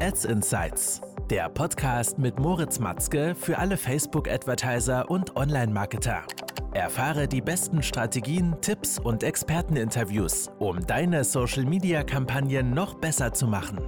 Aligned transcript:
Ads 0.00 0.26
Insights, 0.26 1.00
der 1.30 1.48
Podcast 1.48 2.18
mit 2.18 2.38
Moritz 2.38 2.78
Matzke 2.78 3.34
für 3.34 3.56
alle 3.56 3.78
Facebook-Advertiser 3.78 5.10
und 5.10 5.36
Online-Marketer. 5.36 6.22
Erfahre 6.74 7.26
die 7.26 7.40
besten 7.40 7.82
Strategien, 7.82 8.56
Tipps 8.60 8.98
und 8.98 9.22
Experteninterviews, 9.22 10.50
um 10.58 10.86
deine 10.86 11.24
Social-Media-Kampagnen 11.24 12.74
noch 12.74 12.94
besser 12.94 13.32
zu 13.32 13.46
machen. 13.46 13.78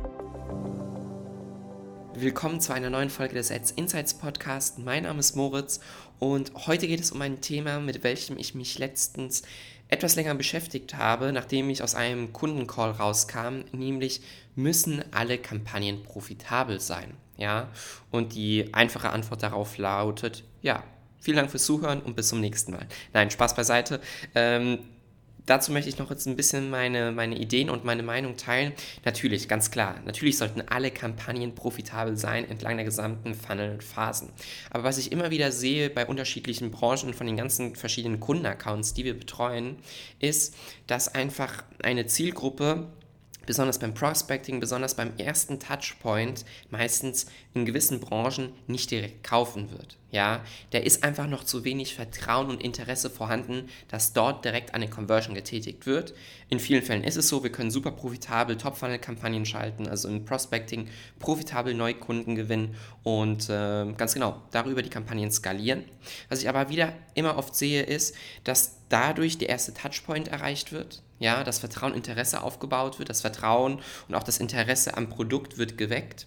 Willkommen 2.15 2.61
zu 2.61 2.73
einer 2.73 2.91
neuen 2.91 3.11
Folge 3.11 3.35
des 3.35 3.53
Ads 3.53 3.73
Insights 3.73 4.15
Podcast. 4.15 4.79
Mein 4.79 5.03
Name 5.03 5.21
ist 5.21 5.37
Moritz 5.37 5.79
und 6.19 6.53
heute 6.67 6.89
geht 6.89 7.01
es 7.01 7.13
um 7.13 7.21
ein 7.21 7.41
Thema, 7.43 7.81
mit 7.81 8.03
welchem 8.03 8.39
ich 8.39 8.55
mich 8.55 8.79
letztens 8.79 9.43
etwas 9.89 10.17
länger 10.17 10.35
beschäftigt 10.35 10.95
habe, 10.95 11.33
nachdem 11.33 11.71
ich 11.71 11.83
aus 11.83 11.95
einem 11.95 12.33
Kundencall 12.33 12.91
rauskam, 12.93 13.65
nämlich 13.73 14.21
müssen 14.55 15.03
alle 15.13 15.39
Kampagnen 15.39 16.03
profitabel 16.03 16.81
sein. 16.81 17.15
Ja? 17.37 17.69
Und 18.11 18.35
die 18.35 18.73
einfache 18.75 19.11
Antwort 19.11 19.43
darauf 19.43 19.79
lautet, 19.79 20.45
ja. 20.63 20.85
Vielen 21.21 21.37
Dank 21.37 21.51
fürs 21.51 21.65
Zuhören 21.65 22.01
und 22.01 22.15
bis 22.15 22.29
zum 22.29 22.41
nächsten 22.41 22.73
Mal. 22.73 22.87
Nein, 23.13 23.31
Spaß 23.31 23.57
beiseite. 23.57 24.01
Ähm, 24.37 24.79
dazu 25.49 25.73
möchte 25.73 25.89
ich 25.89 25.99
noch 25.99 26.11
jetzt 26.11 26.27
ein 26.27 26.37
bisschen 26.37 26.71
meine, 26.71 27.13
meine 27.13 27.37
Ideen 27.37 27.71
und 27.71 27.85
meine 27.85 28.03
Meinung 28.03 28.37
teilen. 28.37 28.73
Natürlich, 29.05 29.49
ganz 29.49 29.71
klar, 29.71 30.01
natürlich 30.05 30.39
sollten 30.39 30.63
alle 30.63 30.91
Kampagnen 30.91 31.55
profitabel 31.55 32.17
sein 32.17 32.49
entlang 32.49 32.77
der 32.77 32.85
gesamten 32.85 33.35
Funnel-Phasen. 33.35 34.31
Aber 34.71 34.85
was 34.85 34.99
ich 34.99 35.13
immer 35.13 35.31
wieder 35.31 35.53
sehe 35.53 35.91
bei 35.91 36.07
unterschiedlichen 36.07 36.71
Branchen 36.71 37.15
von 37.15 37.27
den 37.27 37.37
ganzen 37.37 37.77
verschiedenen 37.77 38.21
Kundenaccounts, 38.21 38.95
die 38.95 39.05
wir 39.05 39.19
betreuen, 39.19 39.77
ist, 40.19 40.55
dass 40.87 41.15
einfach 41.15 41.65
eine 41.83 42.07
Zielgruppe 42.07 42.89
besonders 43.49 43.79
beim 43.79 43.95
Prospecting, 43.95 44.61
besonders 44.61 44.95
beim 44.95 45.17
ersten 45.17 45.59
Touchpoint 45.59 46.45
meistens 46.69 47.27
in 47.55 47.65
gewissen 47.65 47.99
Branchen 47.99 48.53
nicht 48.67 48.91
direkt 48.91 49.25
kaufen 49.25 49.71
wird. 49.71 49.97
Ja, 50.11 50.43
da 50.71 50.79
ist 50.79 51.05
einfach 51.05 51.27
noch 51.27 51.45
zu 51.45 51.65
wenig 51.65 51.95
Vertrauen 51.95 52.49
und 52.49 52.63
Interesse 52.63 53.11
vorhanden, 53.11 53.69
dass 53.89 54.15
dort 54.15 54.43
direkt 54.43 54.73
eine 54.73 54.89
Conversion 54.89 55.35
getätigt 55.35 55.85
wird. 55.85 56.15
In 56.49 56.61
vielen 56.61 56.83
Fällen 56.83 57.05
ist 57.05 57.17
es 57.17 57.29
so, 57.29 57.43
wir 57.43 57.53
können 57.53 57.71
super 57.71 57.91
profitabel 57.91 58.57
Top-Funnel-Kampagnen 58.57 59.45
schalten, 59.45 59.87
also 59.87 60.09
im 60.09 60.25
Prospecting 60.25 60.89
profitabel 61.19 61.75
Neukunden 61.75 62.37
gewinnen 62.37 62.75
und 63.03 63.51
äh, 63.51 63.93
ganz 63.99 64.15
genau 64.15 64.41
darüber 64.51 64.81
die 64.81 64.89
Kampagnen 64.89 65.31
skalieren. 65.31 65.85
Was 66.31 66.41
ich 66.41 66.49
aber 66.49 66.71
wieder 66.71 66.95
immer 67.13 67.37
oft 67.37 67.55
sehe, 67.55 67.83
ist, 67.83 68.15
dass 68.45 68.79
dadurch 68.89 69.37
der 69.37 69.51
erste 69.51 69.75
Touchpoint 69.75 70.29
erreicht 70.29 70.73
wird, 70.73 71.03
ja, 71.19 71.45
das 71.45 71.59
Vertrauen, 71.59 71.95
Interesse 71.95 72.43
aufgebaut 72.43 72.99
wird, 72.99 73.11
das 73.11 73.21
Vertrauen 73.21 73.81
und 74.09 74.15
auch 74.15 74.23
das 74.23 74.39
Interesse 74.39 74.97
am 74.97 75.11
Produkt 75.11 75.59
wird 75.59 75.77
geweckt. 75.77 76.27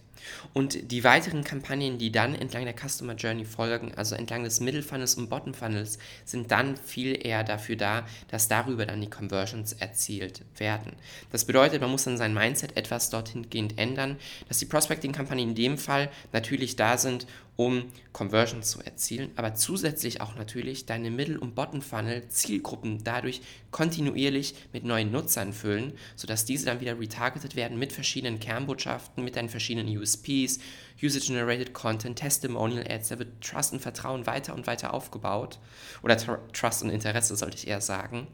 Und 0.53 0.91
die 0.91 1.03
weiteren 1.03 1.43
Kampagnen, 1.43 1.97
die 1.97 2.11
dann 2.11 2.35
entlang 2.35 2.65
der 2.65 2.75
Customer 2.75 3.13
Journey 3.13 3.45
folgen, 3.45 3.70
also 3.95 4.15
entlang 4.15 4.43
des 4.43 4.59
Middle 4.59 4.83
Funnels 4.83 5.15
und 5.15 5.29
Bottom 5.29 5.53
Funnels, 5.53 5.97
sind 6.25 6.51
dann 6.51 6.75
viel 6.77 7.25
eher 7.25 7.43
dafür 7.43 7.75
da, 7.75 8.05
dass 8.29 8.47
darüber 8.47 8.85
dann 8.85 9.01
die 9.01 9.09
Conversions 9.09 9.73
erzielt 9.73 10.41
werden. 10.57 10.93
Das 11.31 11.45
bedeutet, 11.45 11.81
man 11.81 11.91
muss 11.91 12.03
dann 12.03 12.17
sein 12.17 12.33
Mindset 12.33 12.77
etwas 12.77 13.09
dorthin 13.09 13.49
gehend 13.49 13.77
ändern, 13.77 14.17
dass 14.47 14.59
die 14.59 14.65
Prospecting-Kampagnen 14.65 15.49
in 15.49 15.55
dem 15.55 15.77
Fall 15.77 16.09
natürlich 16.31 16.75
da 16.75 16.97
sind, 16.97 17.27
um 17.55 17.91
Conversions 18.13 18.71
zu 18.71 18.81
erzielen, 18.81 19.31
aber 19.35 19.53
zusätzlich 19.53 20.21
auch 20.21 20.35
natürlich 20.35 20.85
deine 20.85 21.11
Middle- 21.11 21.39
und 21.39 21.53
Bottom-Funnel 21.53 22.27
Zielgruppen 22.29 23.03
dadurch 23.03 23.41
kontinuierlich 23.71 24.55
mit 24.73 24.83
neuen 24.83 25.11
Nutzern 25.11 25.53
füllen, 25.53 25.93
sodass 26.15 26.45
diese 26.45 26.65
dann 26.65 26.79
wieder 26.79 26.99
retargetet 26.99 27.55
werden 27.55 27.77
mit 27.77 27.93
verschiedenen 27.93 28.39
Kernbotschaften, 28.39 29.23
mit 29.23 29.35
deinen 29.35 29.49
verschiedenen 29.49 29.95
USPs, 29.97 30.59
User-Generated 31.01 31.73
Content, 31.73 32.17
Testimonial 32.17 32.85
Ads, 32.89 33.09
da 33.09 33.19
wird 33.19 33.41
Trust 33.41 33.73
und 33.73 33.79
Vertrauen 33.79 34.25
weiter 34.25 34.53
und 34.53 34.67
weiter 34.67 34.93
aufgebaut. 34.93 35.59
Oder 36.03 36.17
Trust 36.53 36.83
und 36.83 36.89
Interesse 36.89 37.35
sollte 37.35 37.57
ich 37.57 37.67
eher 37.67 37.81
sagen, 37.81 38.27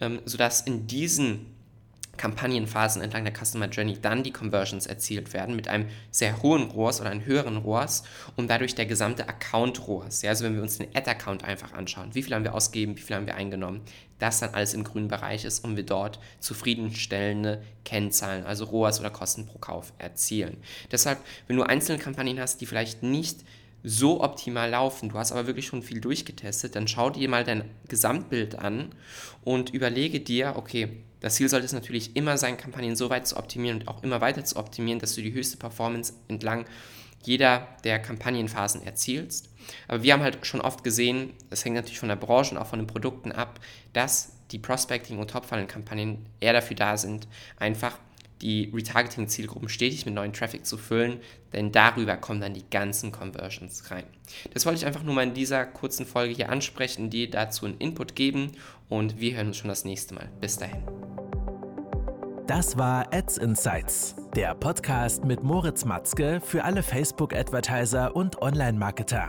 ähm, 0.00 0.20
sodass 0.24 0.62
in 0.62 0.86
diesen 0.86 1.57
Kampagnenphasen 2.18 3.00
entlang 3.00 3.24
der 3.24 3.32
Customer 3.32 3.68
Journey 3.68 3.98
dann 4.00 4.22
die 4.22 4.32
Conversions 4.32 4.86
erzielt 4.86 5.32
werden 5.32 5.56
mit 5.56 5.68
einem 5.68 5.86
sehr 6.10 6.42
hohen 6.42 6.70
ROAS 6.70 7.00
oder 7.00 7.10
einem 7.10 7.24
höheren 7.24 7.56
ROAS 7.56 8.02
und 8.36 8.50
dadurch 8.50 8.74
der 8.74 8.86
gesamte 8.86 9.28
Account 9.28 9.88
ROAS. 9.88 10.22
Ja, 10.22 10.30
also 10.30 10.44
wenn 10.44 10.54
wir 10.54 10.62
uns 10.62 10.78
den 10.78 10.94
Ad-Account 10.94 11.44
einfach 11.44 11.72
anschauen, 11.72 12.14
wie 12.14 12.22
viel 12.22 12.34
haben 12.34 12.44
wir 12.44 12.54
ausgegeben, 12.54 12.96
wie 12.96 13.00
viel 13.00 13.16
haben 13.16 13.26
wir 13.26 13.36
eingenommen, 13.36 13.80
das 14.18 14.40
dann 14.40 14.54
alles 14.54 14.74
im 14.74 14.84
grünen 14.84 15.08
Bereich 15.08 15.44
ist 15.44 15.64
und 15.64 15.76
wir 15.76 15.86
dort 15.86 16.18
zufriedenstellende 16.40 17.62
Kennzahlen, 17.84 18.44
also 18.44 18.64
ROAS 18.64 19.00
oder 19.00 19.10
Kosten 19.10 19.46
pro 19.46 19.58
Kauf 19.58 19.92
erzielen. 19.98 20.58
Deshalb, 20.90 21.18
wenn 21.46 21.56
du 21.56 21.62
einzelne 21.62 21.98
Kampagnen 21.98 22.40
hast, 22.40 22.60
die 22.60 22.66
vielleicht 22.66 23.02
nicht 23.02 23.40
so 23.84 24.22
optimal 24.22 24.70
laufen, 24.70 25.08
du 25.08 25.18
hast 25.18 25.32
aber 25.32 25.46
wirklich 25.46 25.66
schon 25.66 25.82
viel 25.82 26.00
durchgetestet, 26.00 26.74
dann 26.76 26.88
schau 26.88 27.10
dir 27.10 27.28
mal 27.28 27.44
dein 27.44 27.64
Gesamtbild 27.88 28.58
an 28.58 28.94
und 29.44 29.70
überlege 29.70 30.20
dir, 30.20 30.54
okay, 30.56 31.02
das 31.20 31.34
Ziel 31.34 31.48
sollte 31.48 31.66
es 31.66 31.72
natürlich 31.72 32.16
immer 32.16 32.38
sein, 32.38 32.56
Kampagnen 32.56 32.96
so 32.96 33.10
weit 33.10 33.26
zu 33.26 33.36
optimieren 33.36 33.80
und 33.80 33.88
auch 33.88 34.02
immer 34.02 34.20
weiter 34.20 34.44
zu 34.44 34.56
optimieren, 34.56 35.00
dass 35.00 35.14
du 35.14 35.22
die 35.22 35.32
höchste 35.32 35.56
Performance 35.56 36.12
entlang 36.28 36.66
jeder 37.24 37.66
der 37.84 37.98
Kampagnenphasen 37.98 38.82
erzielst. 38.84 39.50
Aber 39.86 40.02
wir 40.02 40.12
haben 40.12 40.22
halt 40.22 40.46
schon 40.46 40.60
oft 40.60 40.84
gesehen, 40.84 41.32
das 41.50 41.64
hängt 41.64 41.76
natürlich 41.76 41.98
von 41.98 42.08
der 42.08 42.16
Branche 42.16 42.54
und 42.54 42.58
auch 42.58 42.66
von 42.66 42.78
den 42.78 42.86
Produkten 42.86 43.32
ab, 43.32 43.60
dass 43.92 44.32
die 44.50 44.58
Prospecting- 44.58 45.18
und 45.18 45.30
Top-Funnel-Kampagnen 45.30 46.24
eher 46.40 46.52
dafür 46.54 46.76
da 46.76 46.96
sind, 46.96 47.28
einfach 47.56 47.98
die 48.42 48.70
Retargeting-Zielgruppen 48.72 49.68
stetig 49.68 50.06
mit 50.06 50.14
neuen 50.14 50.32
Traffic 50.32 50.64
zu 50.66 50.76
füllen, 50.76 51.20
denn 51.52 51.72
darüber 51.72 52.16
kommen 52.16 52.40
dann 52.40 52.54
die 52.54 52.68
ganzen 52.70 53.12
Conversions 53.12 53.90
rein. 53.90 54.04
Das 54.54 54.66
wollte 54.66 54.78
ich 54.78 54.86
einfach 54.86 55.02
nur 55.02 55.14
mal 55.14 55.22
in 55.22 55.34
dieser 55.34 55.66
kurzen 55.66 56.06
Folge 56.06 56.34
hier 56.34 56.50
ansprechen, 56.50 57.10
dir 57.10 57.30
dazu 57.30 57.66
einen 57.66 57.78
Input 57.78 58.14
geben 58.14 58.52
und 58.88 59.20
wir 59.20 59.36
hören 59.36 59.48
uns 59.48 59.56
schon 59.56 59.68
das 59.68 59.84
nächste 59.84 60.14
Mal. 60.14 60.28
Bis 60.40 60.56
dahin. 60.56 60.82
Das 62.46 62.78
war 62.78 63.12
Ads 63.12 63.36
Insights, 63.38 64.16
der 64.34 64.54
Podcast 64.54 65.24
mit 65.24 65.42
Moritz 65.42 65.84
Matzke 65.84 66.40
für 66.40 66.64
alle 66.64 66.82
Facebook-Advertiser 66.82 68.16
und 68.16 68.40
Online-Marketer. 68.40 69.28